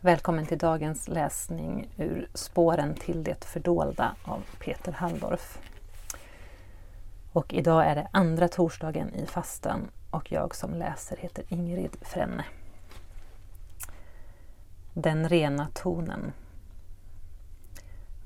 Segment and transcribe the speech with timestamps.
[0.00, 5.58] Välkommen till dagens läsning ur Spåren till det fördolda av Peter Halldorf.
[7.32, 12.44] Och idag är det andra torsdagen i fastan och jag som läser heter Ingrid Frenne.
[14.94, 16.32] Den rena tonen.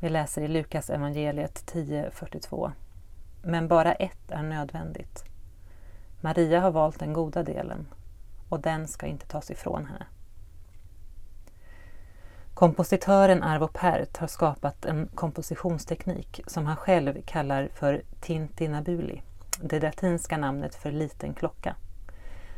[0.00, 2.72] Vi läser i Lukas evangeliet 10.42.
[3.42, 5.24] Men bara ett är nödvändigt.
[6.20, 7.86] Maria har valt den goda delen
[8.48, 10.06] och den ska inte tas ifrån henne.
[12.62, 19.22] Kompositören Arvo Pärt har skapat en kompositionsteknik som han själv kallar för tintinabuli,
[19.62, 21.76] det latinska namnet för liten klocka.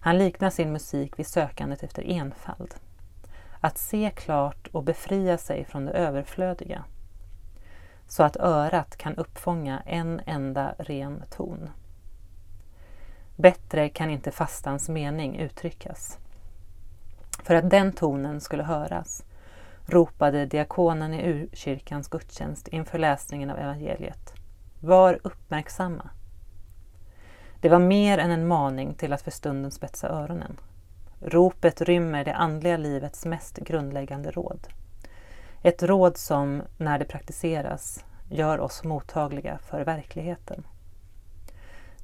[0.00, 2.74] Han liknar sin musik vid sökandet efter enfald.
[3.60, 6.84] Att se klart och befria sig från det överflödiga.
[8.08, 11.70] Så att örat kan uppfånga en enda ren ton.
[13.36, 16.18] Bättre kan inte fastans mening uttryckas.
[17.42, 19.24] För att den tonen skulle höras
[19.88, 24.32] ropade diakonen i urkyrkans gudstjänst inför läsningen av evangeliet.
[24.80, 26.10] Var uppmärksamma.
[27.60, 30.60] Det var mer än en maning till att för stunden spetsa öronen.
[31.20, 34.68] Ropet rymmer det andliga livets mest grundläggande råd.
[35.62, 40.66] Ett råd som, när det praktiseras, gör oss mottagliga för verkligheten.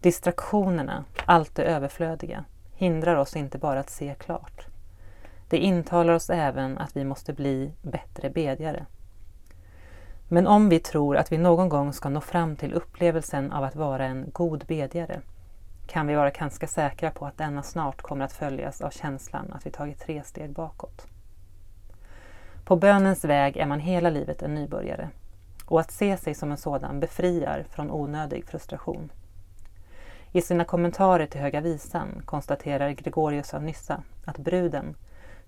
[0.01, 4.67] Distraktionerna, allt det överflödiga, hindrar oss inte bara att se klart.
[5.49, 8.87] Det intalar oss även att vi måste bli bättre bedjare.
[10.29, 13.77] Men om vi tror att vi någon gång ska nå fram till upplevelsen av att
[13.77, 15.21] vara en god bedjare
[15.87, 19.67] kan vi vara ganska säkra på att denna snart kommer att följas av känslan att
[19.67, 21.07] vi tagit tre steg bakåt.
[22.65, 25.11] På bönens väg är man hela livet en nybörjare
[25.67, 29.13] och att se sig som en sådan befriar från onödig frustration.
[30.33, 34.97] I sina kommentarer till Höga Visan konstaterar Gregorius av Nyssa att bruden,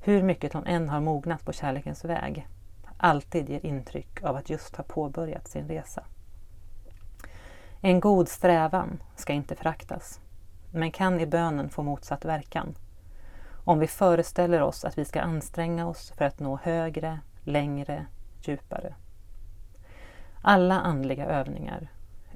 [0.00, 2.48] hur mycket hon än har mognat på kärlekens väg,
[2.96, 6.04] alltid ger intryck av att just ha påbörjat sin resa.
[7.80, 10.20] En god strävan ska inte föraktas,
[10.72, 12.74] men kan i bönen få motsatt verkan.
[13.64, 18.06] Om vi föreställer oss att vi ska anstränga oss för att nå högre, längre,
[18.42, 18.94] djupare.
[20.42, 21.88] Alla andliga övningar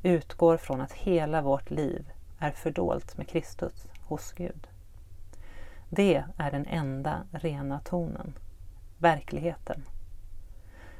[0.02, 4.66] utgår från att hela vårt liv är fördolt med Kristus hos Gud.
[5.92, 8.32] Det är den enda rena tonen,
[8.98, 9.82] verkligheten.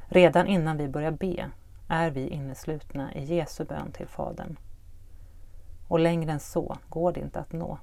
[0.06, 1.50] Redan innan vi börjar be
[1.88, 4.56] är vi inneslutna i Jesu bön till Fadern.
[5.88, 7.78] Och längre än så går det inte att nå.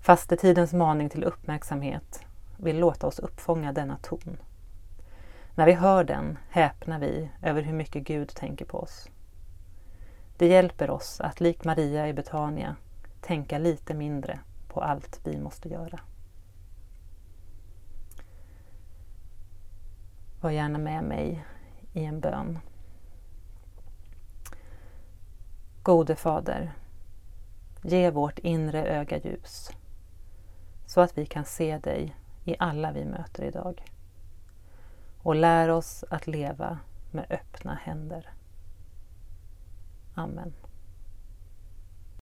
[0.00, 2.26] Fastetidens maning till uppmärksamhet
[2.56, 4.36] vill låta oss uppfånga denna ton.
[5.54, 9.08] När vi hör den häpnar vi över hur mycket Gud tänker på oss.
[10.36, 12.76] Det hjälper oss att likt Maria i Betania
[13.20, 16.00] tänka lite mindre på allt vi måste göra.
[20.40, 21.44] Var gärna med mig
[21.92, 22.58] i en bön.
[25.82, 26.72] Gode Fader,
[27.82, 29.70] ge vårt inre öga ljus
[30.86, 33.84] så att vi kan se dig i alla vi möter idag.
[35.22, 36.78] Och lär oss att leva
[37.10, 38.30] med öppna händer.
[40.14, 40.54] Amen.